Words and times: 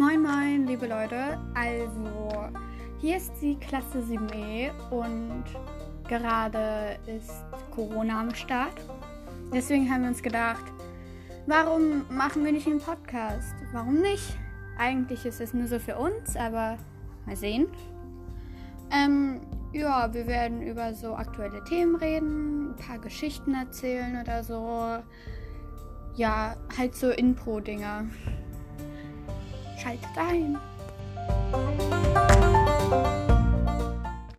Moin 0.00 0.22
moin, 0.22 0.66
liebe 0.66 0.86
Leute. 0.86 1.38
Also, 1.52 2.48
hier 3.02 3.18
ist 3.18 3.32
die 3.42 3.54
Klasse 3.56 3.98
7e 3.98 4.70
und 4.88 5.44
gerade 6.08 6.96
ist 7.04 7.44
Corona 7.70 8.22
am 8.22 8.34
Start. 8.34 8.80
Deswegen 9.52 9.90
haben 9.90 10.00
wir 10.00 10.08
uns 10.08 10.22
gedacht, 10.22 10.64
warum 11.46 12.06
machen 12.08 12.42
wir 12.46 12.50
nicht 12.50 12.66
einen 12.66 12.80
Podcast? 12.80 13.54
Warum 13.74 14.00
nicht? 14.00 14.38
Eigentlich 14.78 15.26
ist 15.26 15.38
es 15.38 15.52
nur 15.52 15.66
so 15.66 15.78
für 15.78 15.98
uns, 15.98 16.34
aber 16.34 16.78
mal 17.26 17.36
sehen. 17.36 17.66
Ähm, 18.90 19.42
ja, 19.74 20.14
wir 20.14 20.26
werden 20.26 20.62
über 20.62 20.94
so 20.94 21.14
aktuelle 21.14 21.62
Themen 21.64 21.96
reden, 21.96 22.70
ein 22.70 22.76
paar 22.76 23.00
Geschichten 23.00 23.52
erzählen 23.52 24.18
oder 24.18 24.44
so. 24.44 24.96
Ja, 26.14 26.56
halt 26.78 26.94
so 26.94 27.10
Impro-Dinger. 27.10 28.06
Schaltet 29.80 30.18
ein. 30.18 30.58